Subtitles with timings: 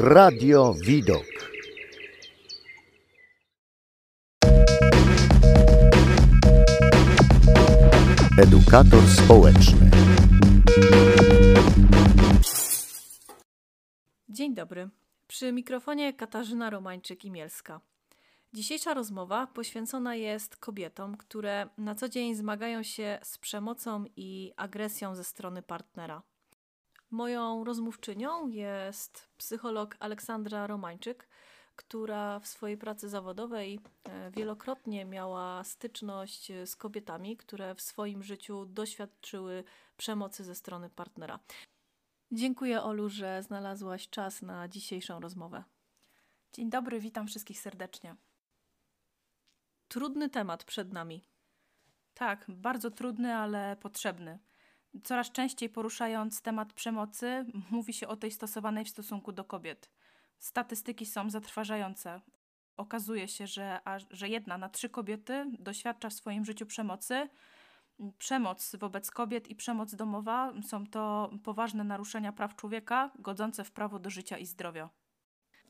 [0.00, 1.24] Radio Widok.
[8.38, 9.90] Edukator społeczny.
[14.28, 14.88] Dzień dobry.
[15.26, 17.80] Przy mikrofonie Katarzyna Romańczyk-Imielska.
[18.52, 25.14] Dzisiejsza rozmowa poświęcona jest kobietom, które na co dzień zmagają się z przemocą i agresją
[25.14, 26.22] ze strony partnera.
[27.10, 31.28] Moją rozmówczynią jest psycholog Aleksandra Romańczyk,
[31.76, 38.66] która w swojej pracy zawodowej e, wielokrotnie miała styczność z kobietami, które w swoim życiu
[38.66, 39.64] doświadczyły
[39.96, 41.38] przemocy ze strony partnera.
[42.32, 45.64] Dziękuję Olu, że znalazłaś czas na dzisiejszą rozmowę.
[46.52, 48.16] Dzień dobry, witam wszystkich serdecznie.
[49.88, 51.24] Trudny temat przed nami.
[52.14, 54.38] Tak, bardzo trudny, ale potrzebny.
[55.04, 59.90] Coraz częściej poruszając temat przemocy, mówi się o tej stosowanej w stosunku do kobiet.
[60.38, 62.20] Statystyki są zatrważające.
[62.76, 67.28] Okazuje się, że, że jedna na trzy kobiety doświadcza w swoim życiu przemocy.
[68.18, 73.98] Przemoc wobec kobiet i przemoc domowa są to poważne naruszenia praw człowieka, godzące w prawo
[73.98, 74.90] do życia i zdrowia.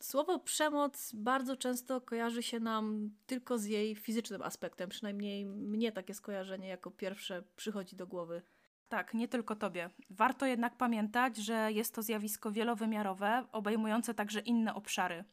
[0.00, 6.14] Słowo przemoc bardzo często kojarzy się nam tylko z jej fizycznym aspektem, przynajmniej mnie takie
[6.14, 8.42] skojarzenie jako pierwsze przychodzi do głowy.
[8.88, 9.90] Tak, nie tylko tobie.
[10.10, 15.24] Warto jednak pamiętać, że jest to zjawisko wielowymiarowe, obejmujące także inne obszary.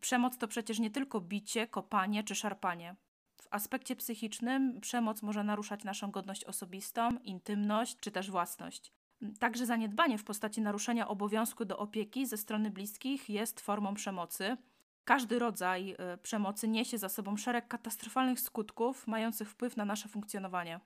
[0.00, 2.96] Przemoc to przecież nie tylko bicie, kopanie czy szarpanie.
[3.42, 8.92] W aspekcie psychicznym przemoc może naruszać naszą godność osobistą, intymność czy też własność.
[9.38, 14.56] Także zaniedbanie w postaci naruszenia obowiązku do opieki ze strony bliskich jest formą przemocy.
[15.04, 20.80] Każdy rodzaj y, przemocy niesie za sobą szereg katastrofalnych skutków mających wpływ na nasze funkcjonowanie.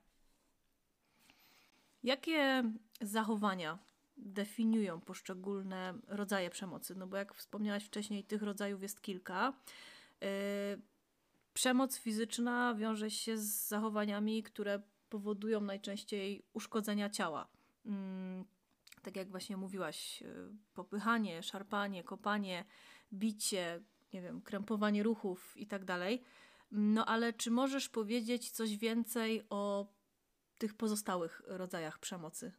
[2.03, 2.63] Jakie
[3.01, 3.79] zachowania
[4.17, 6.95] definiują poszczególne rodzaje przemocy?
[6.95, 9.53] No bo jak wspomniałaś wcześniej, tych rodzajów jest kilka.
[10.21, 10.29] Yy,
[11.55, 17.47] przemoc fizyczna wiąże się z zachowaniami, które powodują najczęściej uszkodzenia ciała.
[17.85, 17.93] Yy,
[19.03, 22.65] tak jak właśnie mówiłaś, yy, popychanie, szarpanie, kopanie,
[23.13, 23.81] bicie,
[24.13, 26.23] nie wiem, krępowanie ruchów i tak dalej.
[26.71, 29.87] No ale czy możesz powiedzieć coś więcej o
[30.63, 32.53] tych pozostałych rodzajach przemocy?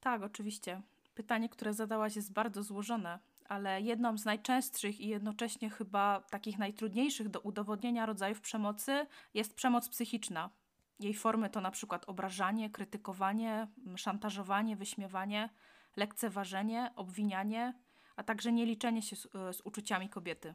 [0.00, 0.82] Tak, oczywiście.
[1.14, 3.18] Pytanie, które zadałaś, jest bardzo złożone,
[3.48, 9.88] ale jedną z najczęstszych i jednocześnie chyba takich najtrudniejszych do udowodnienia rodzajów przemocy jest przemoc
[9.88, 10.50] psychiczna.
[10.98, 15.48] Jej formy to na przykład obrażanie, krytykowanie, szantażowanie, wyśmiewanie,
[15.96, 17.74] lekceważenie, obwinianie,
[18.16, 20.54] a także nieliczenie się z, z uczuciami kobiety.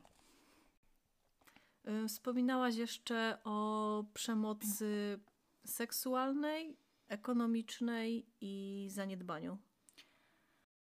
[1.87, 5.19] Y, wspominałaś jeszcze o przemocy
[5.65, 6.77] seksualnej,
[7.07, 9.57] ekonomicznej i zaniedbaniu.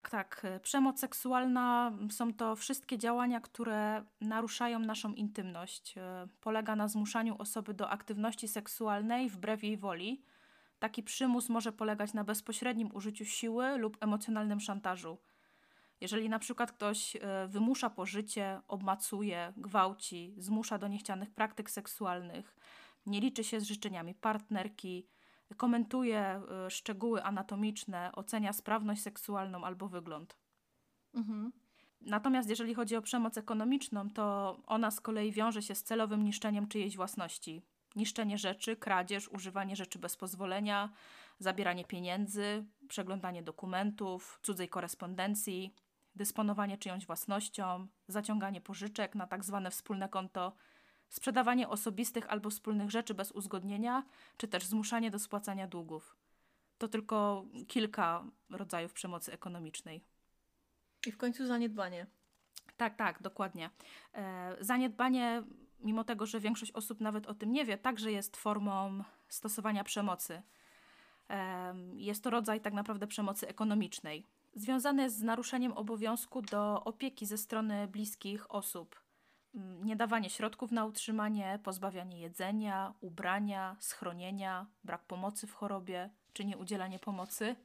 [0.10, 5.98] Tak, e, przemoc seksualna są to wszystkie działania, które naruszają naszą intymność.
[5.98, 10.24] E, polega na zmuszaniu osoby do aktywności seksualnej wbrew jej woli.
[10.80, 15.18] Taki przymus może polegać na bezpośrednim użyciu siły lub emocjonalnym szantażu.
[16.02, 22.56] Jeżeli na przykład ktoś e, wymusza pożycie, obmacuje, gwałci, zmusza do niechcianych praktyk seksualnych,
[23.10, 25.08] nie liczy się z życzeniami partnerki,
[25.58, 30.38] komentuje y, szczegóły anatomiczne, ocenia sprawność seksualną albo wygląd.
[31.14, 31.52] Mhm.
[32.02, 36.68] Natomiast jeżeli chodzi o przemoc ekonomiczną, to ona z kolei wiąże się z celowym niszczeniem
[36.68, 37.62] czyjejś własności.
[37.96, 40.90] Niszczenie rzeczy, kradzież, używanie rzeczy bez pozwolenia,
[41.40, 45.74] zabieranie pieniędzy, przeglądanie dokumentów, cudzej korespondencji,
[46.16, 50.56] dysponowanie czyjąś własnością, zaciąganie pożyczek na tak zwane wspólne konto
[51.10, 54.04] sprzedawanie osobistych albo wspólnych rzeczy bez uzgodnienia,
[54.38, 56.16] czy też zmuszanie do spłacania długów.
[56.78, 60.04] To tylko kilka rodzajów przemocy ekonomicznej.
[61.08, 62.08] I w końcu zaniedbanie.
[62.78, 63.70] Tak, tak, dokładnie.
[64.14, 65.44] E, zaniedbanie,
[65.80, 70.42] mimo tego, że większość osób nawet o tym nie wie, także jest formą stosowania przemocy.
[71.30, 74.26] E, jest to rodzaj tak naprawdę przemocy ekonomicznej.
[74.56, 79.09] Związany z naruszeniem obowiązku do opieki ze strony bliskich osób
[79.54, 87.56] niedawanie środków na utrzymanie, pozbawianie jedzenia, ubrania, schronienia, brak pomocy w chorobie czy nieudzielanie pomocy,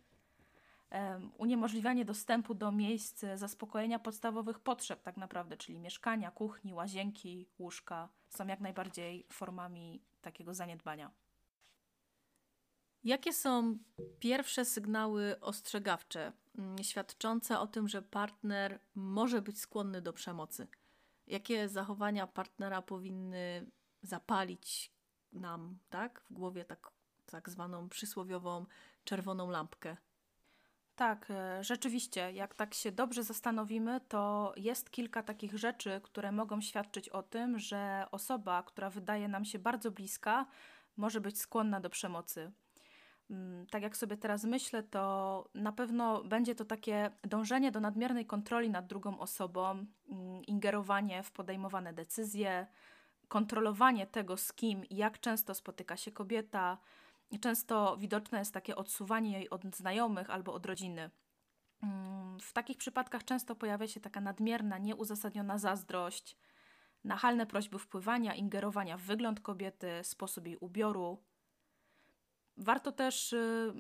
[1.39, 8.47] uniemożliwianie dostępu do miejsc zaspokojenia podstawowych potrzeb, tak naprawdę, czyli mieszkania, kuchni, łazienki, łóżka, są
[8.47, 11.11] jak najbardziej formami takiego zaniedbania.
[13.05, 13.79] Jakie są
[14.19, 20.67] pierwsze sygnały ostrzegawcze, mm, świadczące o tym, że partner może być skłonny do przemocy?
[21.27, 23.71] Jakie zachowania partnera powinny
[24.03, 24.93] zapalić
[25.33, 26.91] nam, tak, w głowie tak,
[27.27, 28.67] tak zwaną przysłowiową
[29.05, 29.97] czerwoną lampkę.
[30.97, 36.61] Tak, e, rzeczywiście, jak tak się dobrze zastanowimy, to jest kilka takich rzeczy, które mogą
[36.61, 40.47] świadczyć o tym, że osoba, która wydaje nam się bardzo bliska,
[40.97, 42.53] może być skłonna do przemocy.
[43.31, 48.27] Mm, tak jak sobie teraz myślę, to na pewno będzie to takie dążenie do nadmiernej
[48.27, 52.67] kontroli nad drugą osobą, mm, ingerowanie w podejmowane decyzje,
[53.29, 56.79] kontrolowanie tego, z kim i jak często spotyka się kobieta.
[57.41, 61.11] Często widoczne jest takie odsuwanie jej od znajomych albo od rodziny.
[61.83, 66.37] Mm, w takich przypadkach często pojawia się taka nadmierna, nieuzasadniona zazdrość,
[67.05, 71.23] nachalne prośby wpływania, ingerowania w wygląd kobiety, sposób jej ubioru,
[72.57, 73.73] Warto też y,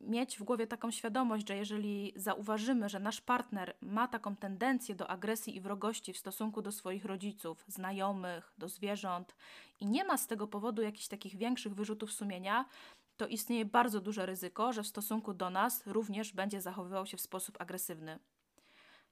[0.00, 5.10] mieć w głowie taką świadomość, że jeżeli zauważymy, że nasz partner ma taką tendencję do
[5.10, 9.34] agresji i wrogości w stosunku do swoich rodziców, znajomych, do zwierząt
[9.80, 12.64] i nie ma z tego powodu jakichś takich większych wyrzutów sumienia,
[13.16, 17.20] to istnieje bardzo duże ryzyko, że w stosunku do nas również będzie zachowywał się w
[17.20, 18.18] sposób agresywny.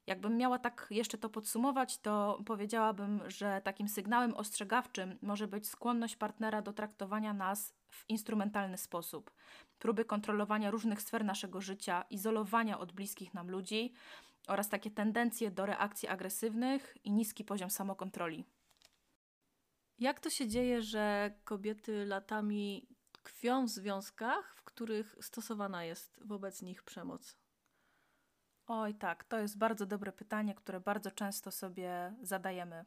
[0.09, 6.17] Jakbym miała tak jeszcze to podsumować, to powiedziałabym, że takim sygnałem ostrzegawczym może być skłonność
[6.17, 9.31] partnera do traktowania nas w instrumentalny sposób.
[9.79, 13.93] Próby kontrolowania różnych sfer naszego życia, izolowania od bliskich nam ludzi
[14.47, 18.45] oraz takie tendencje do reakcji agresywnych i niski poziom samokontroli.
[19.99, 26.63] Jak to się dzieje, że kobiety latami tkwią w związkach, w których stosowana jest wobec
[26.63, 27.48] nich przemoc?
[28.69, 32.85] Oj, tak, to jest bardzo dobre pytanie, które bardzo często sobie zadajemy.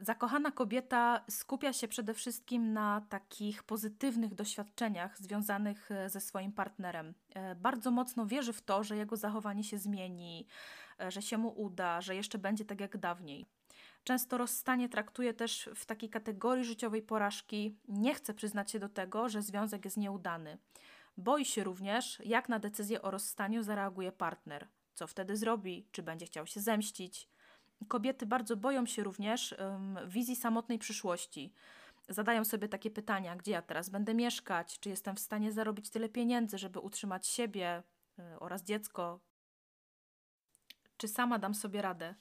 [0.00, 7.14] Zakochana kobieta skupia się przede wszystkim na takich pozytywnych doświadczeniach związanych e, ze swoim partnerem.
[7.34, 10.46] E, bardzo mocno wierzy w to, że jego zachowanie się zmieni,
[11.00, 13.46] e, że się mu uda, że jeszcze będzie tak jak dawniej.
[14.04, 19.28] Często rozstanie traktuje też w takiej kategorii życiowej porażki, nie chce przyznać się do tego,
[19.28, 20.58] że związek jest nieudany.
[21.22, 26.26] Boi się również, jak na decyzję o rozstaniu zareaguje partner, co wtedy zrobi, czy będzie
[26.26, 27.28] chciał się zemścić.
[27.88, 31.52] Kobiety bardzo boją się również um, wizji samotnej przyszłości.
[32.08, 34.80] Zadają sobie takie pytania: gdzie ja teraz będę mieszkać?
[34.80, 37.82] Czy jestem w stanie zarobić tyle pieniędzy, żeby utrzymać siebie
[38.18, 39.20] y, oraz dziecko?
[40.96, 42.14] Czy sama dam sobie radę?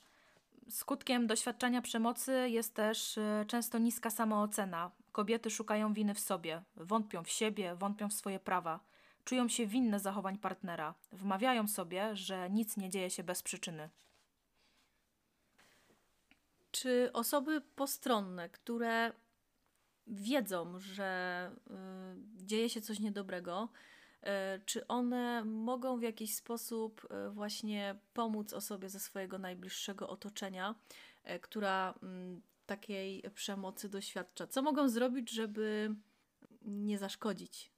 [0.69, 4.92] Skutkiem doświadczenia przemocy jest też y, często niska samoocena.
[5.12, 8.90] Kobiety szukają winy w sobie, wątpią w siebie, wątpią w swoje prawa,
[9.23, 13.89] czują się winne zachowań partnera, wmawiają sobie, że nic nie dzieje się bez przyczyny.
[16.71, 19.12] Czy osoby postronne, które
[20.07, 21.51] wiedzą, że
[22.41, 23.69] y, dzieje się coś niedobrego,
[24.23, 24.27] y,
[24.65, 30.75] czy one mogą w jakiś sposób y, właśnie pomóc osobie ze swojego najbliższego otoczenia,
[31.35, 34.47] y, która mm, takiej przemocy doświadcza?
[34.47, 35.95] Co mogą zrobić, żeby
[36.62, 37.70] nie zaszkodzić?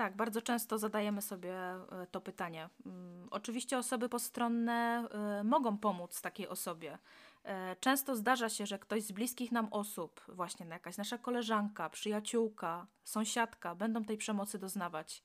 [0.00, 2.68] Tak, bardzo często zadajemy sobie e, to pytanie.
[2.86, 6.98] Mm, oczywiście osoby postronne e, mogą pomóc takiej osobie.
[7.44, 12.86] E, często zdarza się, że ktoś z bliskich nam osób, właśnie jakaś nasza koleżanka, przyjaciółka,
[13.04, 15.22] sąsiadka, będą tej przemocy doznawać.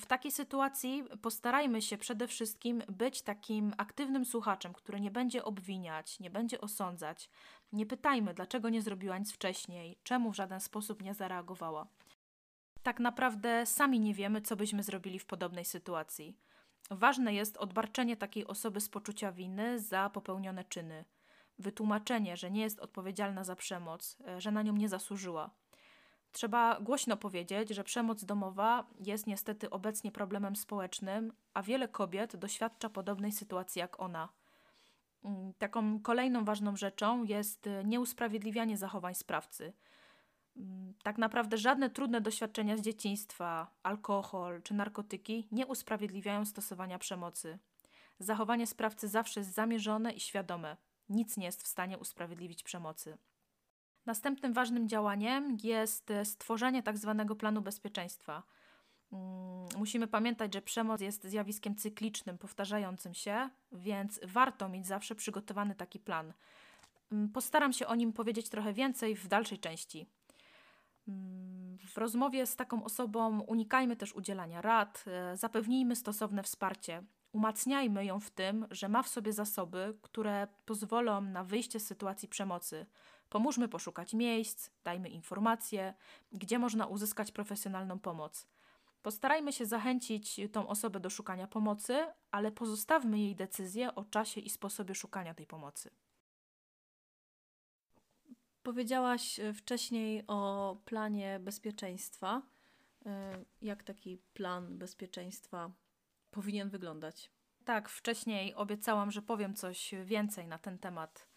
[0.00, 6.20] W takiej sytuacji postarajmy się przede wszystkim być takim aktywnym słuchaczem, który nie będzie obwiniać,
[6.20, 7.30] nie będzie osądzać.
[7.72, 11.86] Nie pytajmy, dlaczego nie zrobiła nic wcześniej, czemu w żaden sposób nie zareagowała
[12.86, 16.36] tak naprawdę sami nie wiemy, co byśmy zrobili w podobnej sytuacji.
[16.90, 21.04] Ważne jest odbarczenie takiej osoby z poczucia winy za popełnione czyny,
[21.58, 25.50] wytłumaczenie, że nie jest odpowiedzialna za przemoc, e, że na nią nie zasłużyła.
[26.32, 32.88] Trzeba głośno powiedzieć, że przemoc domowa jest niestety obecnie problemem społecznym, a wiele kobiet doświadcza
[32.88, 34.28] podobnej sytuacji jak ona.
[35.24, 39.72] Mm, taką kolejną ważną rzeczą jest e, nieusprawiedliwianie zachowań sprawcy–
[41.02, 47.58] tak naprawdę żadne trudne doświadczenia z dzieciństwa, alkohol czy narkotyki nie usprawiedliwiają stosowania przemocy.
[48.18, 50.76] Zachowanie sprawcy zawsze jest zamierzone i świadome.
[51.08, 53.18] Nic nie jest w stanie usprawiedliwić przemocy.
[54.06, 58.42] Następnym ważnym działaniem jest stworzenie tak zwanego planu bezpieczeństwa.
[59.12, 65.74] Mm, musimy pamiętać, że przemoc jest zjawiskiem cyklicznym, powtarzającym się, więc warto mieć zawsze przygotowany
[65.74, 66.32] taki plan.
[67.12, 70.06] Mm, postaram się o nim powiedzieć trochę więcej w dalszej części.
[71.86, 77.02] W rozmowie z taką osobą unikajmy też udzielania rad, e, zapewnijmy stosowne wsparcie.
[77.32, 82.28] Umacniajmy ją w tym, że ma w sobie zasoby, które pozwolą na wyjście z sytuacji
[82.28, 82.86] przemocy.
[83.28, 85.94] Pomóżmy poszukać miejsc, dajmy informacje,
[86.32, 88.46] gdzie można uzyskać profesjonalną pomoc.
[89.02, 94.50] Postarajmy się zachęcić tą osobę do szukania pomocy, ale pozostawmy jej decyzję o czasie i
[94.50, 95.90] sposobie szukania tej pomocy.
[98.66, 102.42] Powiedziałaś e, wcześniej o planie bezpieczeństwa.
[103.06, 105.70] E, jak taki plan bezpieczeństwa
[106.30, 107.30] powinien wyglądać?
[107.64, 111.28] Tak, wcześniej obiecałam, że powiem coś więcej na ten temat.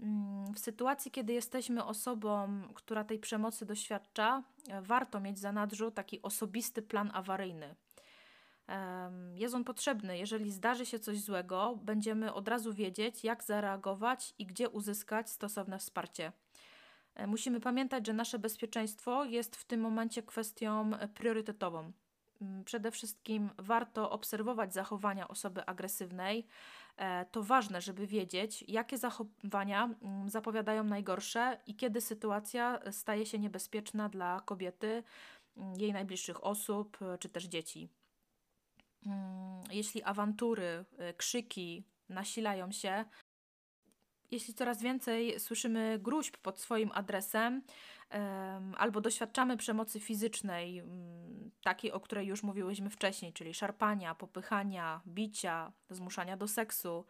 [0.00, 4.42] Mm, w sytuacji, kiedy jesteśmy osobą, która tej przemocy doświadcza,
[4.82, 7.76] warto mieć za nadrzu taki osobisty plan awaryjny.
[9.34, 10.18] Jest on potrzebny.
[10.18, 15.78] Jeżeli zdarzy się coś złego, będziemy od razu wiedzieć, jak zareagować i gdzie uzyskać stosowne
[15.78, 16.32] wsparcie.
[17.16, 21.92] E, musimy pamiętać, że nasze bezpieczeństwo jest w tym momencie kwestią priorytetową.
[22.42, 26.46] Mm, przede wszystkim warto obserwować zachowania osoby agresywnej.
[26.96, 33.38] E, to ważne, żeby wiedzieć, jakie zachowania mm, zapowiadają najgorsze i kiedy sytuacja staje się
[33.38, 35.02] niebezpieczna dla kobiety,
[35.56, 37.88] mm, jej najbliższych osób czy też dzieci.
[39.70, 40.84] Jeśli awantury,
[41.16, 43.04] krzyki nasilają się,
[44.30, 47.62] jeśli coraz więcej słyszymy gruźb pod swoim adresem,
[48.76, 55.72] albo doświadczamy przemocy fizycznej, mm, takiej, o której już mówiłyśmy wcześniej, czyli szarpania, popychania, bicia,
[55.90, 57.04] zmuszania do seksu,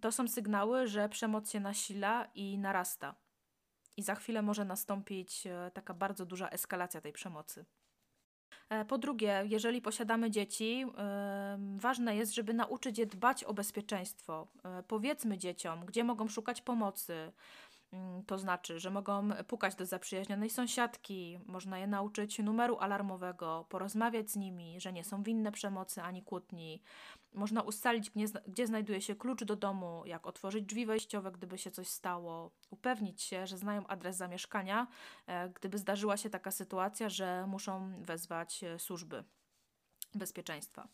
[0.00, 3.14] to są sygnały, że przemoc się nasila i narasta.
[3.96, 7.64] I za chwilę może nastąpić e, taka bardzo duża eskalacja tej przemocy.
[8.68, 10.86] E, po drugie, jeżeli posiadamy dzieci,
[11.76, 14.46] ważne jest, żeby nauczyć je dbać o bezpieczeństwo.
[14.64, 17.32] E, powiedzmy dzieciom, gdzie mogą szukać pomocy.
[17.94, 24.30] Mm, to znaczy, że mogą pukać do zaprzyjaźnionej sąsiadki, można je nauczyć numeru alarmowego, porozmawiać
[24.30, 26.82] z nimi, że nie są winne przemocy ani kłótni,
[27.34, 28.10] można ustalić,
[28.46, 33.22] gdzie, znajduje się klucz do domu, jak otworzyć drzwi wejściowe, gdyby się coś stało, upewnić
[33.22, 34.86] się, że znają adres zamieszkania,
[35.26, 39.24] e, gdyby zdarzyła się taka sytuacja, że muszą wezwać e, służby
[40.14, 40.88] bezpieczeństwa.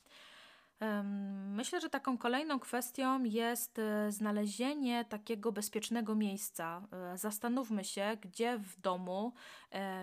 [1.47, 6.83] Myślę, że taką kolejną kwestią jest e, znalezienie takiego bezpiecznego miejsca.
[7.15, 9.33] Zastanówmy się, gdzie w domu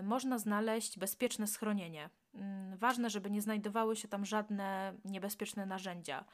[0.03, 2.09] można znaleźć bezpieczne schronienie.
[2.33, 6.25] Mm, ważne, żeby nie znajdowały się tam żadne niebezpieczne narzędzia.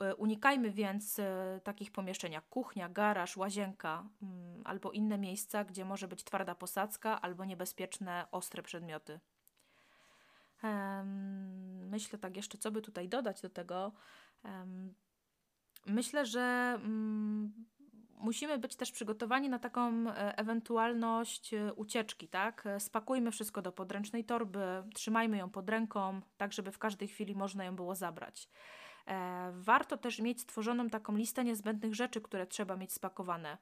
[0.00, 5.84] E, unikajmy więc e, takich pomieszczeń jak kuchnia, garaż, łazienka mm, albo inne miejsca, gdzie
[5.84, 9.20] może być twarda posadzka albo niebezpieczne, ostre przedmioty.
[11.90, 13.92] Myślę tak jeszcze, co by tutaj dodać do tego.
[15.86, 17.52] Myślę, że mm,
[18.18, 22.66] musimy być też przygotowani na taką e, ewentualność e, ucieczki, tak?
[22.66, 24.60] E, spakujmy wszystko do podręcznej torby,
[24.94, 28.48] trzymajmy ją pod ręką, tak żeby w każdej chwili można ją było zabrać.
[29.52, 33.58] Warto też mieć stworzoną taką listę niezbędnych rzeczy, które trzeba mieć spakowane.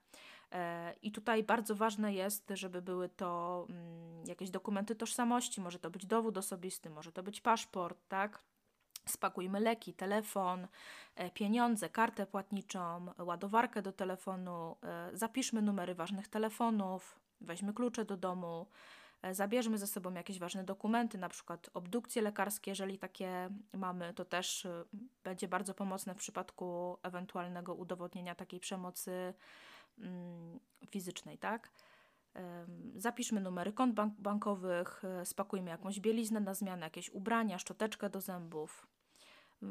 [1.02, 6.06] I tutaj bardzo ważne jest, żeby były to mm, jakieś dokumenty tożsamości, może to być
[6.06, 8.42] dowód osobisty, może to być paszport, tak?
[9.06, 10.66] Spakujmy leki, telefon,
[11.16, 18.16] e, pieniądze, kartę płatniczą, ładowarkę do telefonu, e, zapiszmy numery ważnych telefonów, weźmy klucze do
[18.16, 18.66] domu,
[19.22, 24.24] e, zabierzmy ze sobą jakieś ważne dokumenty, na przykład obdukcje lekarskie, jeżeli takie mamy, to
[24.24, 24.66] też
[25.24, 29.34] będzie bardzo pomocne w przypadku ewentualnego udowodnienia takiej przemocy
[30.90, 31.70] fizycznej, tak?
[32.96, 38.86] Zapiszmy numery kont bank bankowych, spakujmy jakąś bieliznę na zmianę, jakieś ubrania, szczoteczkę do zębów.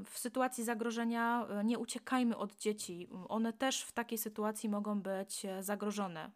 [0.06, 3.08] W sytuacji zagrożenia e, nie uciekajmy od dzieci.
[3.30, 6.32] One też w takiej sytuacji mogą być e, zagrożone.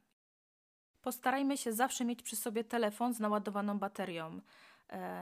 [1.02, 4.42] Postarajmy się zawsze mieć przy sobie telefon z naładowaną baterią.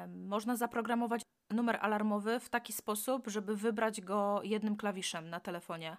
[0.08, 5.98] Można zaprogramować numer alarmowy w taki sposób, żeby wybrać go jednym klawiszem na telefonie.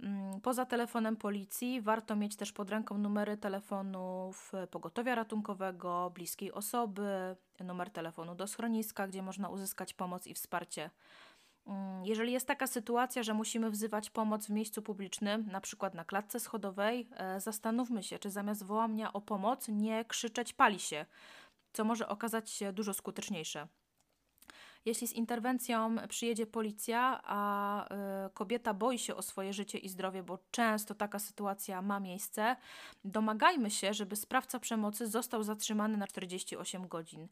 [0.00, 7.36] Mm, poza telefonem policji warto mieć też pod ręką numery telefonów pogotowia ratunkowego, bliskiej osoby,
[7.60, 10.90] numer telefonu do schroniska, gdzie można uzyskać pomoc i wsparcie.
[11.66, 16.04] Mm, jeżeli jest taka sytuacja, że musimy wzywać pomoc w miejscu publicznym, na przykład na
[16.04, 21.06] klatce schodowej, e, zastanówmy się, czy zamiast wołania o pomoc nie krzyczeć pali się,
[21.72, 23.68] co może okazać się dużo skuteczniejsze.
[24.88, 27.84] Jeśli z interwencją przyjedzie policja, a
[28.26, 32.56] y, kobieta boi się o swoje życie i zdrowie, bo często taka sytuacja ma miejsce,
[33.04, 37.28] domagajmy się, żeby sprawca przemocy został zatrzymany na 48 godzin.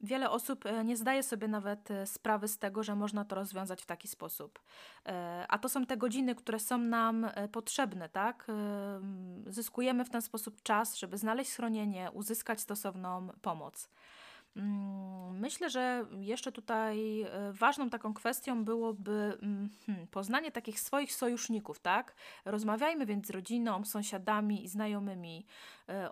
[0.00, 3.82] Wiele osób e, nie zdaje sobie nawet e, sprawy z tego, że można to rozwiązać
[3.82, 4.60] w taki sposób.
[5.06, 8.46] E, a to są te godziny, które są nam potrzebne, tak?
[9.46, 13.90] Zyskujemy w ten sposób czas, żeby znaleźć schronienie, uzyskać stosowną pomoc.
[14.56, 21.78] Mm, myślę, że jeszcze tutaj ważną taką kwestią byłoby mm, hmm, poznanie takich swoich sojuszników,
[21.78, 22.14] tak?
[22.44, 25.46] Rozmawiajmy więc z rodziną, sąsiadami i znajomymi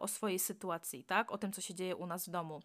[0.00, 1.32] o swojej sytuacji, tak?
[1.32, 2.60] O tym, co się dzieje u nas w domu.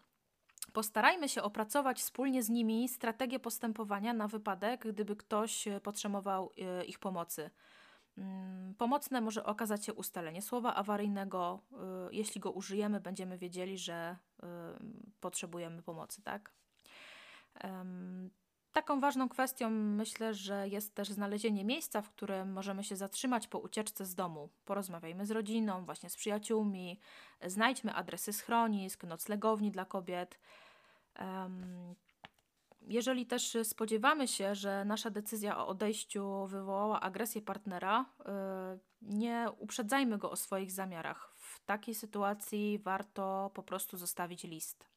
[0.72, 6.84] Postarajmy się opracować wspólnie z nimi strategię postępowania na wypadek, gdyby ktoś e, potrzebował e,
[6.84, 7.50] ich pomocy.
[8.18, 11.60] Mm, pomocne może okazać się ustalenie słowa awaryjnego.
[11.72, 11.76] E,
[12.12, 14.16] jeśli go użyjemy, będziemy wiedzieli, że
[15.20, 16.52] potrzebujemy pomocy, tak?
[18.72, 23.58] Taką ważną kwestią myślę, że jest też znalezienie miejsca, w którym możemy się zatrzymać po
[23.58, 24.48] ucieczce z domu.
[24.64, 27.00] Porozmawiajmy z rodziną, właśnie z przyjaciółmi,
[27.46, 30.40] znajdźmy adresy schronisk, noclegowni dla kobiet.
[32.88, 38.24] Jeżeli też spodziewamy się, że nasza decyzja o odejściu wywołała agresję partnera, y,
[39.02, 41.32] nie uprzedzajmy go o swoich zamiarach.
[41.36, 44.88] W takiej sytuacji warto po prostu zostawić list.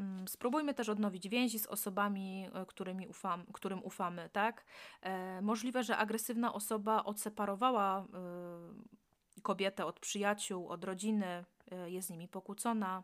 [0.00, 4.30] Mm, spróbujmy też odnowić więzi z osobami, którymi ufam, którym ufamy.
[4.32, 4.64] Tak?
[5.02, 11.44] E, możliwe, że agresywna osoba odseparowała e, kobietę od przyjaciół, od rodziny,
[11.86, 13.02] jest z nimi pokłócona,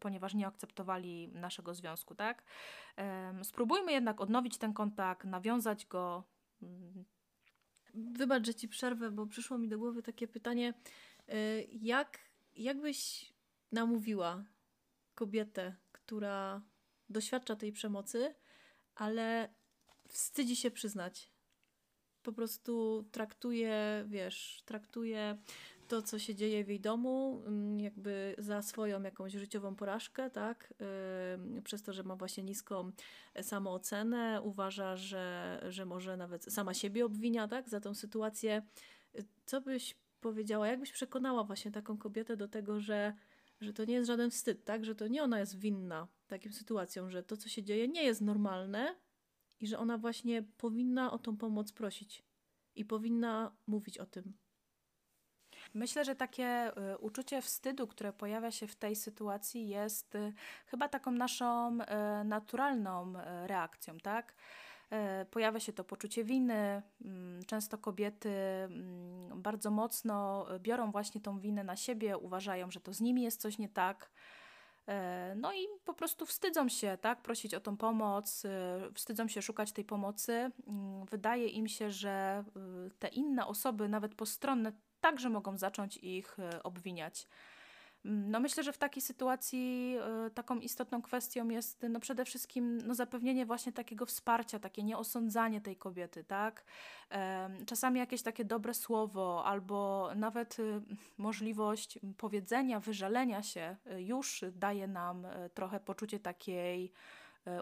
[0.00, 2.14] ponieważ nie akceptowali naszego związku.
[2.14, 2.44] Tak?
[3.42, 6.24] Spróbujmy jednak odnowić ten kontakt, nawiązać go.
[6.62, 7.04] Mm.
[7.94, 10.74] Wybacz, że ci przerwę, bo przyszło mi do głowy takie pytanie,
[11.72, 12.18] jak,
[12.56, 13.32] jak byś
[13.72, 14.44] namówiła
[15.14, 16.62] kobietę, która
[17.08, 18.34] doświadcza tej przemocy,
[18.94, 19.54] ale
[20.08, 21.30] wstydzi się przyznać.
[22.22, 25.38] Po prostu traktuje, wiesz, traktuje
[25.92, 30.74] to, co się dzieje w jej domu, mm, jakby za swoją jakąś życiową porażkę, tak?
[31.64, 32.92] Przez to, że ma właśnie niską
[33.42, 37.68] samoocenę, uważa, że, że może nawet sama siebie obwinia, tak?
[37.68, 38.62] Za tą sytuację.
[39.44, 43.14] Co byś powiedziała, jakbyś przekonała właśnie taką kobietę do tego, że
[43.60, 44.84] że to nie jest żaden wstyd, tak?
[44.84, 48.20] Że to nie ona jest winna takim sytuacjom, że to, co się dzieje, nie jest
[48.20, 48.96] normalne
[49.60, 52.24] i że ona właśnie powinna o tą pomoc prosić
[52.74, 54.41] i powinna mówić o tym.
[55.74, 60.32] Myślę, że takie y, uczucie wstydu, które pojawia się w tej sytuacji, jest y,
[60.66, 63.12] chyba taką naszą y, naturalną
[63.46, 64.34] reakcją, tak?
[65.30, 66.82] Pojawia się to poczucie winy.
[67.04, 72.92] Mm, często kobiety mm, bardzo mocno biorą właśnie tą winę na siebie, uważają, że to
[72.92, 74.10] z nimi jest coś nie tak.
[75.36, 78.42] No i po prostu wstydzą się, tak, prosić o tą pomoc,
[78.94, 80.32] wstydzą się szukać tej pomocy.
[80.66, 82.44] Mm, wydaje im się, że
[82.98, 87.28] te inne osoby, nawet postronne, także mogą zacząć ich obwiniać.
[88.04, 92.94] No myślę, że w takiej sytuacji y, taką istotną kwestią jest no przede wszystkim no
[92.94, 96.64] zapewnienie właśnie takiego wsparcia, takie nieosądzanie tej kobiety, tak?
[97.66, 100.80] Czasami jakieś takie dobre słowo albo nawet y,
[101.18, 106.92] możliwość powiedzenia, wyżalenia się y, już daje nam trochę poczucie takiej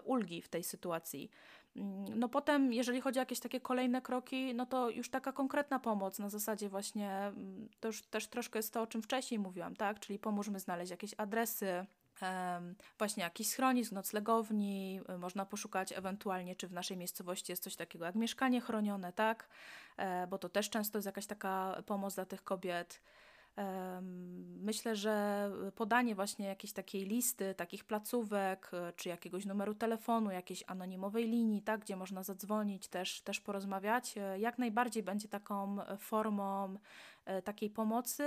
[0.03, 1.31] ulgi w tej sytuacji.
[1.75, 5.79] Mm, no potem, jeżeli chodzi o jakieś takie kolejne kroki, no to już taka konkretna
[5.79, 9.75] pomoc na zasadzie właśnie, mm, to już też troszkę jest to, o czym wcześniej mówiłam,
[9.75, 9.99] tak?
[9.99, 11.85] Czyli pomóżmy znaleźć jakieś adresy,
[12.97, 18.05] właśnie jakiś schronisk, noclegowni, y, można poszukać ewentualnie, czy w naszej miejscowości jest coś takiego
[18.05, 19.47] jak mieszkanie chronione, tak?
[19.97, 23.01] E, bo to też często jest jakaś taka pomoc dla tych kobiet.
[24.61, 30.63] Myślę, że podanie właśnie jakiejś takiej listy, takich placówek, e, czy jakiegoś numeru telefonu, jakiejś
[30.67, 36.77] anonimowej linii, tak, gdzie można zadzwonić, też, też porozmawiać, e, jak najbardziej będzie taką formą
[37.25, 38.23] e, takiej pomocy,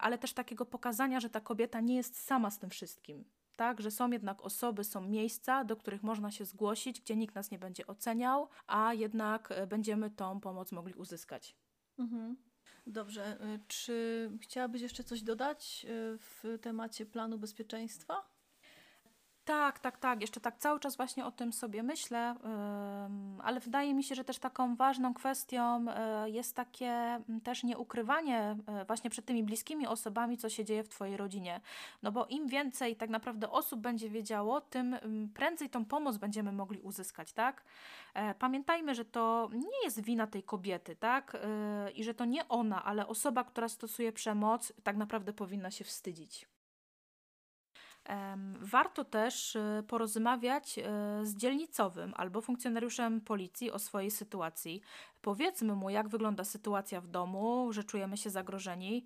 [0.00, 3.24] ale też takiego pokazania, że ta kobieta nie jest sama z tym wszystkim.
[3.56, 7.50] Tak, że są jednak osoby, są miejsca, do których można się zgłosić, gdzie nikt nas
[7.50, 11.56] nie będzie oceniał, a jednak będziemy tą pomoc mogli uzyskać.
[11.98, 12.47] Mhm.
[12.88, 13.36] Dobrze.
[13.40, 18.37] Y, czy chciałabyś jeszcze coś dodać y, w temacie planu bezpieczeństwa?
[19.48, 20.20] Tak, tak, tak.
[20.20, 22.34] Jeszcze tak cały czas właśnie o tym sobie myślę,
[23.42, 28.56] ale wydaje mi się, że też taką ważną kwestią e, jest takie mm, też nieukrywanie
[28.66, 31.60] e, właśnie przed tymi bliskimi osobami, co się dzieje w Twojej rodzinie.
[32.02, 34.96] No bo im więcej tak naprawdę osób będzie wiedziało, tym
[35.34, 37.64] prędzej tą pomoc będziemy mogli uzyskać, tak?
[38.14, 41.36] E, pamiętajmy, że to nie jest wina tej kobiety, tak?
[41.94, 46.57] I że to nie ona, ale osoba, która stosuje przemoc, tak naprawdę powinna się wstydzić.
[48.60, 50.82] Warto też y, porozmawiać y,
[51.26, 54.80] z dzielnicowym albo funkcjonariuszem policji o swojej sytuacji.
[55.22, 59.04] Powiedzmy mu, jak wygląda sytuacja w domu, że czujemy się zagrożeni.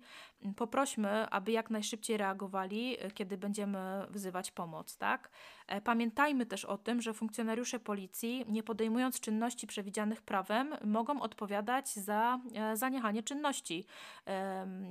[0.55, 4.97] Poprośmy, aby jak najszybciej reagowali, y, kiedy będziemy wzywać pomoc.
[4.97, 5.29] Tak?
[5.67, 11.89] E, pamiętajmy też o tym, że funkcjonariusze policji, nie podejmując czynności przewidzianych prawem, mogą odpowiadać
[11.89, 13.85] za e, zaniechanie czynności.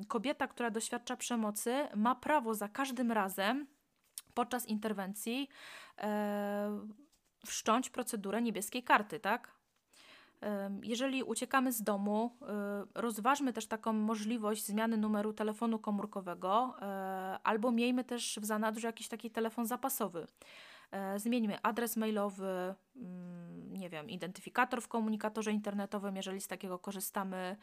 [0.08, 3.66] Kobieta, która doświadcza przemocy, ma prawo za każdym razem
[4.34, 5.48] podczas interwencji
[5.98, 6.80] e,
[7.46, 9.52] wszcząć procedurę niebieskiej karty, tak?
[10.42, 16.74] E, jeżeli uciekamy z domu, e, rozważmy też taką możliwość zmiany numeru telefonu komórkowego,
[17.42, 20.26] albo miejmy też w zanadrzu jakiś taki telefon zapasowy.
[21.16, 27.56] Zmieńmy adres mailowy, mm, nie wiem, identyfikator w komunikatorze internetowym, jeżeli z takiego korzystamy,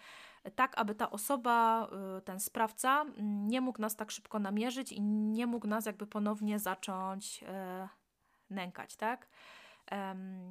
[0.56, 5.48] tak aby ta osoba, y, ten sprawca nie mógł nas tak szybko namierzyć i nie
[5.48, 7.88] mógł nas jakby ponownie zacząć e,
[8.50, 9.28] nękać, tak?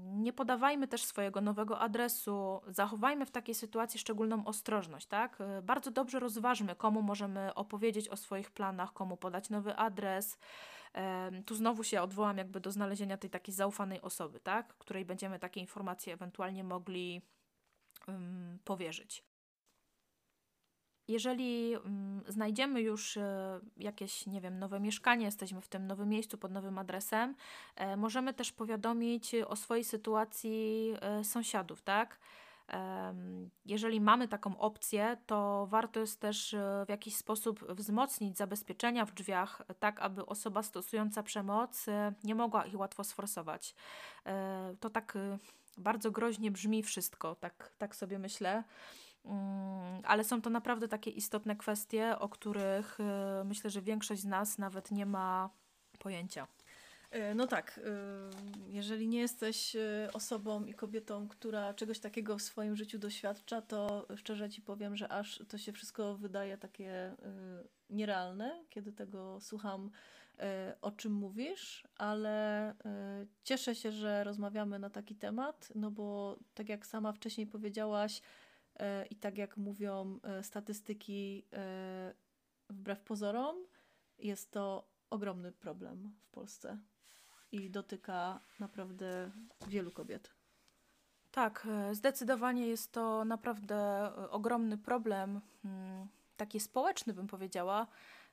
[0.05, 5.41] Nie podawajmy też swojego nowego adresu, zachowajmy w takiej sytuacji szczególną ostrożność, tak?
[5.41, 10.39] E, bardzo dobrze rozważmy, komu możemy opowiedzieć o swoich planach, komu podać nowy adres.
[11.47, 14.75] Tu znowu się odwołam jakby do znalezienia tej takiej zaufanej osoby, tak?
[14.75, 17.23] Której będziemy takie informacje ewentualnie mogli
[18.09, 19.25] um, powierzyć.
[21.09, 26.39] Jeżeli um, znajdziemy już e, jakieś, nie wiem, nowe mieszkanie, jesteśmy w tym nowym miejscu
[26.39, 27.35] pod nowym adresem,
[27.77, 32.19] e, możemy też powiadomić o swojej sytuacji e, sąsiadów, tak?
[33.65, 39.15] Jeżeli mamy taką opcję, to warto jest też e, w jakiś sposób wzmocnić zabezpieczenia w
[39.15, 43.75] drzwiach, tak aby osoba stosująca przemoc e, nie mogła ich łatwo sforsować.
[44.27, 45.19] E, to tak
[45.79, 48.65] bardzo groźnie brzmi wszystko, tak, tak sobie myślę.
[49.25, 52.99] Mm, ale są to naprawdę takie istotne kwestie, o których
[53.45, 55.51] myślę, że większość z nas nawet nie ma
[55.99, 56.47] pojęcia.
[57.11, 57.91] E, no tak, e,
[58.69, 64.07] jeżeli nie jesteś e, osobą i kobietą, która czegoś takiego w swoim życiu doświadcza, to
[64.17, 67.17] szczerze ci powiem, że aż to się wszystko wydaje takie
[67.91, 69.91] nierealne, kiedy tego słucham,
[70.81, 72.75] o czym mówisz, ale
[73.45, 78.23] cieszę się, że rozmawiamy na taki temat, no bo tak jak sama wcześniej powiedziałaś
[79.11, 81.45] i tak jak mówią statystyki,
[82.71, 83.57] wbrew pozorom,
[84.19, 86.79] jest to ogromny problem w Polsce
[87.53, 89.31] i dotyka naprawdę
[89.69, 90.39] wielu kobiet.
[91.31, 97.87] Tak, e, zdecydowanie jest to naprawdę e, ogromny problem, mm, taki społeczny bym powiedziała.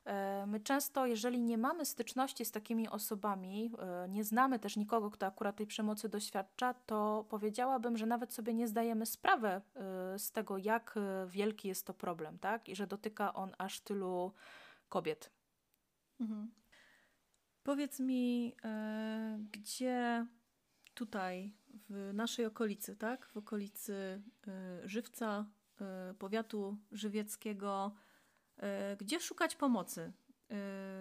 [0.06, 3.72] E, my często, jeżeli nie mamy styczności z takimi osobami,
[4.10, 8.68] nie znamy też nikogo, kto akurat tej przemocy doświadcza, to powiedziałabym, że nawet sobie nie
[8.68, 9.62] zdajemy sprawy
[10.18, 10.96] z tego, jak
[11.28, 12.70] wielki jest to problem, tak?
[12.70, 14.32] I że dotyka on aż tylu
[14.90, 15.32] kobiet.
[16.20, 16.52] Mhm.
[17.66, 20.26] Powiedz mi, e, gdzie
[20.94, 21.54] tutaj
[21.90, 23.26] w naszej okolicy, tak?
[23.26, 25.46] W okolicy e, Żywca,
[25.82, 27.96] e, powiatu żywieckiego,
[28.98, 30.14] gdzie szukać pomocy,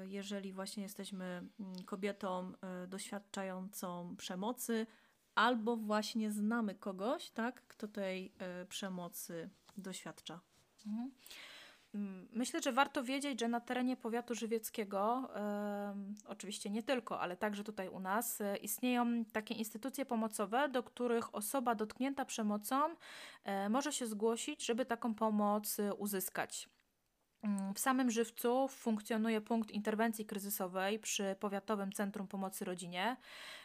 [0.05, 2.53] jeżeli właśnie jesteśmy mm, kobietą
[2.89, 4.87] doświadczającą przemocy,
[5.35, 8.35] albo właśnie znamy kogoś, tak, kto tej
[8.69, 10.41] przemocy doświadcza.
[10.87, 11.11] Mhm.
[11.95, 15.29] Mm, myślę, że warto wiedzieć, że na terenie powiatu żywieckiego,
[16.27, 21.35] oczywiście nie tylko, ale także tutaj u nas, e, istnieją takie instytucje pomocowe, do których
[21.35, 22.95] osoba dotknięta przemocą
[23.45, 26.69] e, może się zgłosić, żeby taką pomoc e, uzyskać.
[27.43, 33.17] Mm, w samym Żywcu funkcjonuje punkt interwencji kryzysowej przy Powiatowym Centrum Pomocy Rodzinie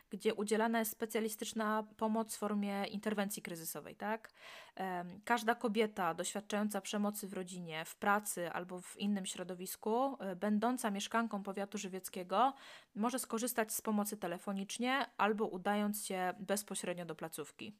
[0.09, 3.95] gdzie udzielana jest specjalistyczna pomoc w formie interwencji kryzysowej.
[3.95, 4.31] Tak?
[5.25, 11.43] Każda kobieta doświadczająca przemocy w rodzinie, w pracy albo w innym środowisku, e, będąca mieszkanką
[11.43, 12.53] powiatu żywieckiego,
[12.95, 17.77] może skorzystać z pomocy telefonicznie albo udając się bezpośrednio do placówki.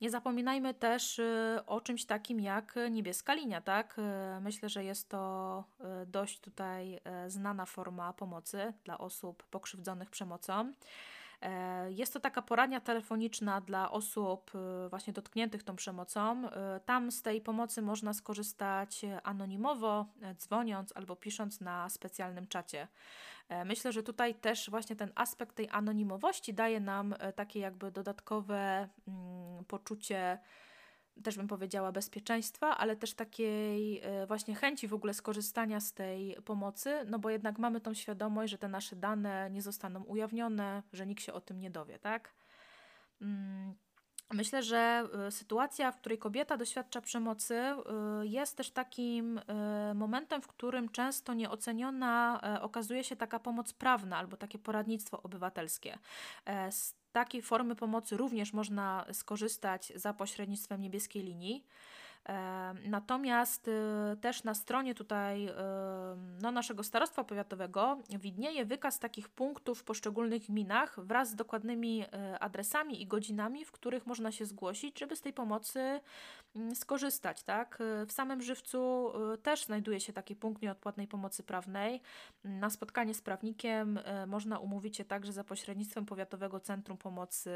[0.00, 3.96] Nie zapominajmy też y, o czymś takim jak niebieska linia, tak?
[3.98, 5.64] Y, myślę, że jest to
[6.02, 10.72] y, dość tutaj znana forma pomocy dla osób pokrzywdzonych przemocą.
[11.42, 14.50] E, jest to taka poradnia telefoniczna dla osób
[14.90, 16.42] właśnie dotkniętych tą przemocą.
[16.84, 22.88] Tam z tej pomocy można skorzystać anonimowo, dzwoniąc albo pisząc na specjalnym czacie.
[23.48, 27.90] E, myślę, że tutaj też właśnie ten aspekt tej anonimowości daje nam e, takie jakby
[27.90, 30.38] dodatkowe mm, poczucie
[31.22, 36.36] też bym powiedziała bezpieczeństwa, ale też takiej e, właśnie chęci w ogóle skorzystania z tej
[36.44, 41.06] pomocy, no bo jednak mamy tą świadomość, że te nasze dane nie zostaną ujawnione, że
[41.06, 42.34] nikt się o tym nie dowie, tak?
[43.20, 43.74] Mm,
[44.32, 49.42] Myślę, że y, sytuacja, w której kobieta doświadcza przemocy, y, jest też takim y,
[49.94, 55.98] momentem, w którym często nieoceniona e, okazuje się taka pomoc prawna albo takie poradnictwo obywatelskie.
[56.44, 61.64] E, z takiej formy pomocy również można skorzystać za pośrednictwem niebieskiej linii.
[62.84, 63.72] Natomiast y,
[64.20, 65.52] też na stronie tutaj y,
[66.42, 72.38] no, naszego starostwa powiatowego widnieje wykaz takich punktów w poszczególnych gminach wraz z dokładnymi y,
[72.40, 76.00] adresami i godzinami, w których można się zgłosić, żeby z tej pomocy
[76.56, 77.42] mm, skorzystać.
[77.42, 77.78] Tak?
[78.06, 79.12] W samym Żywcu
[79.42, 82.00] też znajduje się taki punkt nieodpłatnej pomocy prawnej.
[82.44, 87.50] Na spotkanie z prawnikiem można umówić się także za pośrednictwem Powiatowego Centrum Pomocy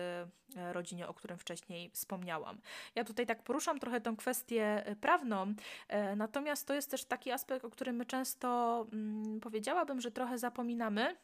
[0.72, 2.58] Rodzinie, o którym wcześniej wspomniałam.
[2.94, 5.54] Ja tutaj tak poruszam trochę tę kwestię E, prawną.
[5.88, 10.38] E, natomiast to jest też taki aspekt, o którym my często mm, powiedziałabym, że trochę
[10.38, 11.16] zapominamy.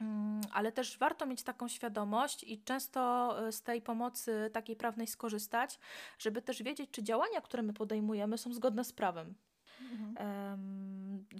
[0.00, 5.06] Mm, ale też warto mieć taką świadomość i często e, z tej pomocy takiej prawnej
[5.06, 5.78] skorzystać,
[6.18, 9.34] żeby też wiedzieć, czy działania, które my podejmujemy, są zgodne z prawem.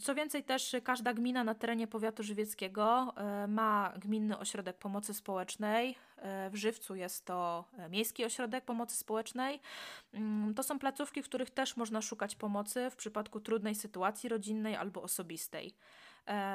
[0.02, 5.96] Co więcej, też każda gmina na terenie powiatu żywieckiego e, ma gminny ośrodek pomocy społecznej.
[6.16, 9.60] E, w Żywcu jest to e, Miejski Ośrodek Pomocy Społecznej.
[10.12, 14.76] Mm, to są placówki, w których też można szukać pomocy w przypadku trudnej sytuacji rodzinnej
[14.76, 15.74] albo osobistej.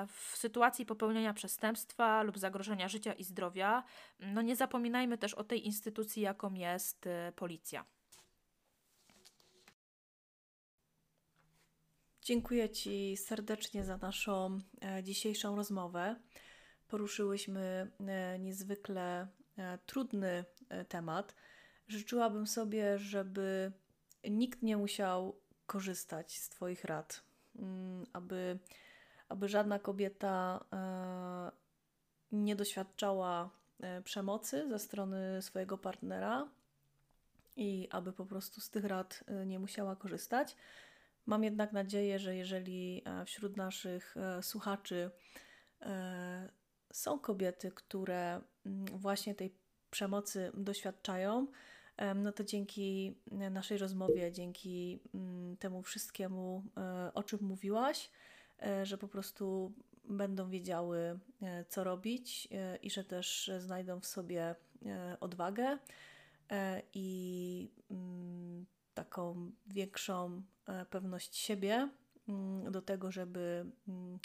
[0.08, 3.84] W sytuacji popełnienia przestępstwa lub zagrożenia życia i zdrowia,
[4.20, 7.86] no nie zapominajmy też o tej instytucji, jaką jest policja.
[12.26, 16.16] Dziękuję Ci serdecznie za naszą e, dzisiejszą rozmowę.
[16.88, 20.46] Poruszyłyśmy e, niezwykle e, trudny
[20.90, 21.36] temat.
[21.88, 23.72] Życzyłabym sobie, żeby
[24.30, 25.36] nikt nie musiał
[25.66, 27.24] korzystać z Twoich rad,
[27.56, 28.60] mm, aby,
[29.30, 30.66] aby żadna kobieta
[32.32, 33.50] nie doświadczała
[34.04, 36.50] przemocy ze strony swojego partnera
[37.56, 40.56] i aby po prostu z tych rad nie musiała korzystać.
[41.26, 45.12] Mam jednak nadzieję, że jeżeli e, wśród naszych e, słuchaczy
[45.82, 46.50] e,
[46.94, 49.56] są kobiety, które mm, właśnie tej
[49.92, 51.48] przemocy doświadczają,
[52.16, 53.18] no to dzięki
[53.52, 56.64] naszej rozmowie, dzięki mm, temu wszystkiemu,
[57.14, 58.12] o czym mówiłaś,
[58.84, 61.20] że po prostu będą wiedziały,
[61.70, 62.48] co robić
[62.82, 64.56] i że też znajdą w sobie
[65.20, 65.78] odwagę
[66.94, 71.90] i mm, taką większą e, pewność siebie
[72.30, 74.20] mm, do tego, żeby, mm,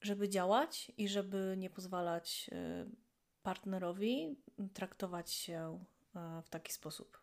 [0.00, 2.86] żeby działać i żeby nie pozwalać e,
[3.42, 4.36] partnerowi
[4.74, 5.84] traktować się
[6.16, 7.22] e, w taki sposób.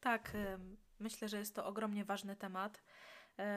[0.00, 0.36] Tak,
[0.98, 2.82] myślę, że jest to ogromnie ważny temat.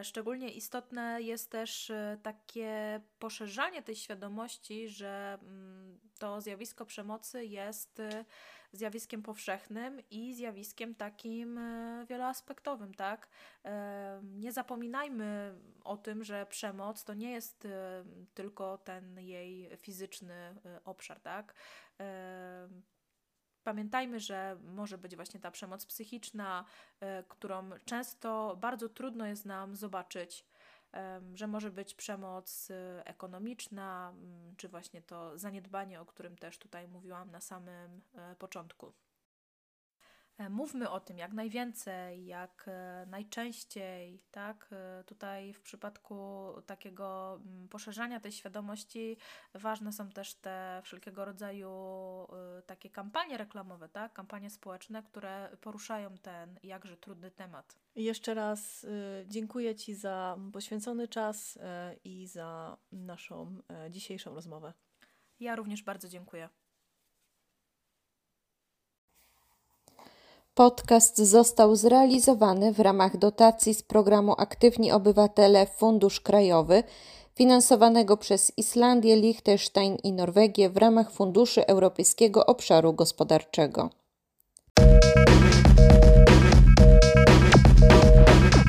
[0.03, 1.91] Szczególnie istotne jest też
[2.23, 8.01] takie poszerzanie tej świadomości, że mm, to zjawisko przemocy jest
[8.73, 13.29] zjawiskiem powszechnym i zjawiskiem takim e, wieloaspektowym, tak?
[13.65, 20.55] E, nie zapominajmy o tym, że przemoc to nie jest e, tylko ten jej fizyczny
[20.85, 21.53] obszar, tak?
[23.63, 26.65] Pamiętajmy, że może być właśnie ta przemoc psychiczna,
[27.27, 30.45] którą często bardzo trudno jest nam zobaczyć
[31.33, 32.73] że może być przemoc y,
[33.05, 34.13] ekonomiczna,
[34.57, 38.93] czy właśnie to zaniedbanie, o którym też tutaj mówiłam na samym e, początku.
[40.37, 44.69] E, mówmy o tym jak najwięcej, jak e, najczęściej, tak?
[44.71, 49.17] E, tutaj w przypadku takiego mm, poszerzania tej świadomości
[49.53, 51.73] ważne są też te wszelkiego rodzaju
[52.65, 54.13] takie kampanie reklamowe, tak?
[54.13, 57.79] Kampanie społeczne, które poruszają ten jakże trudny temat.
[57.95, 58.85] Jeszcze raz
[59.25, 61.59] dziękuję Ci za poświęcony czas
[62.03, 63.57] i za naszą
[63.89, 64.73] dzisiejszą rozmowę.
[65.39, 66.49] Ja również bardzo dziękuję.
[70.55, 76.83] Podcast został zrealizowany w ramach dotacji z programu Aktywni Obywatele Fundusz Krajowy,
[77.35, 83.89] finansowanego przez Islandię, Liechtenstein i Norwegię w ramach Funduszy Europejskiego Obszaru Gospodarczego.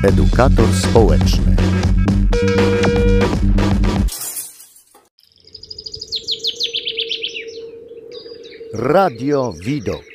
[0.05, 1.57] Edukator społeczny.
[8.73, 10.14] Radio Widok.